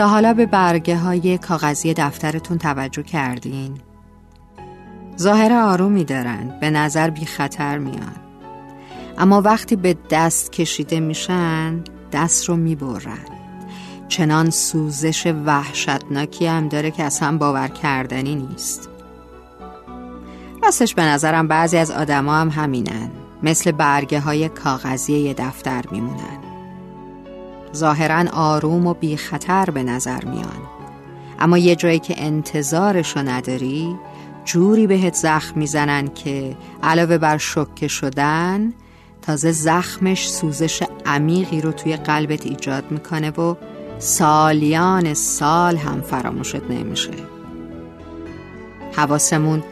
[0.00, 3.80] تا حالا به برگه های کاغذی دفترتون توجه کردین؟
[5.18, 8.16] ظاهر آرومی دارن به نظر بی خطر میان.
[9.18, 13.26] اما وقتی به دست کشیده میشن دست رو می‌برن.
[14.08, 18.88] چنان سوزش وحشتناکی هم داره که اصلا باور کردنی نیست.
[20.62, 23.10] راستش به نظرم بعضی از آدما هم همینن.
[23.42, 26.49] مثل برگه های کاغذی یه دفتر میمونن.
[27.74, 30.62] ظاهرا آروم و بی خطر به نظر میان.
[31.38, 33.96] اما یه جایی که انتظارشو نداری
[34.44, 38.72] جوری بهت زخم می‌زنن که علاوه بر شکه شدن
[39.22, 43.54] تازه زخمش سوزش عمیقی رو توی قلبت ایجاد می‌کنه و
[43.98, 47.10] سالیان سال هم فراموشت نمیشه.
[48.96, 49.62] حواسمون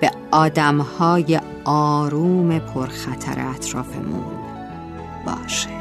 [0.00, 4.24] به آدمهای آروم پرخطر اطرافمون
[5.26, 5.77] باشه.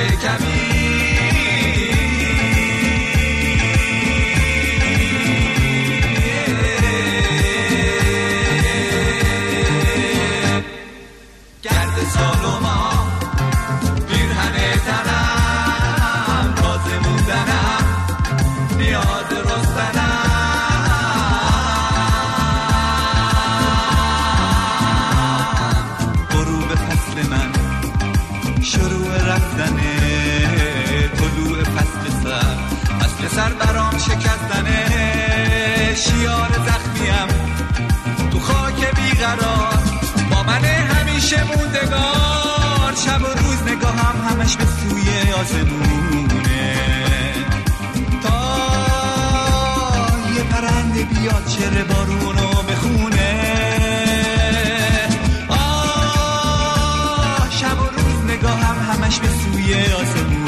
[0.00, 0.59] سر
[41.20, 46.74] همیشه موندگار شب و روز نگاهم همش به سوی آسمونه.
[48.22, 48.38] تا
[50.36, 53.32] یه پرنده بیاد چر بارونو بخونه.
[55.48, 60.40] آه شب و روز نگاهم همش به سوی آسمونه.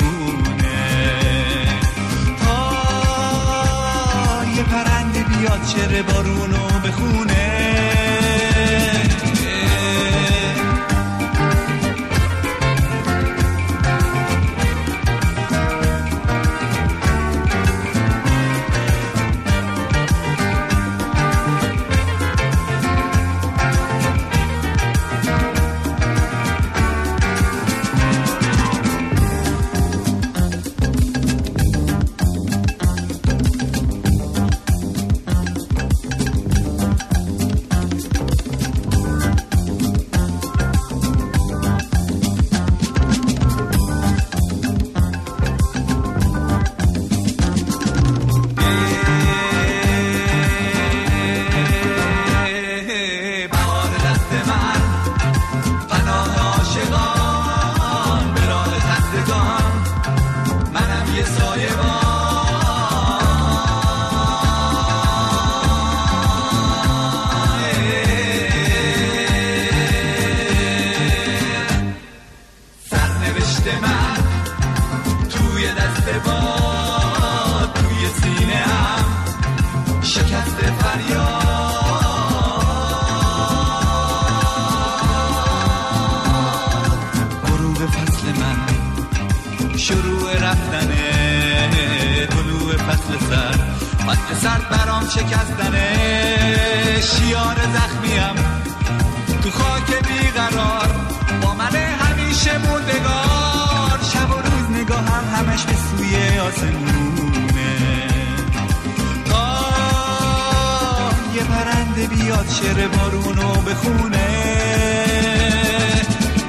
[5.40, 6.62] بیاد چر بارونو
[80.20, 81.43] فریاد.
[87.47, 88.59] غروب فصل من
[89.76, 93.53] شروع رفتنه طلوع فصل سر.
[94.06, 95.88] فصل سرد برام شکستنه
[97.00, 98.62] شیار زخمیم.
[99.43, 100.88] تو خاک بیقرار
[101.43, 107.31] با من همیشه موندگار شب و روز نگاهم همش به سوی آسمونه
[112.06, 114.28] بیاد شعر بارونو بخونه.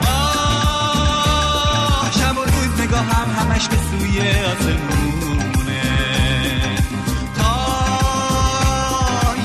[0.08, 5.82] آه شب و روز نگاهم همش به سوی آسمونه.
[7.38, 7.56] تا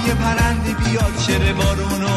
[0.07, 2.09] یه پرنده بیاد شعر بارونو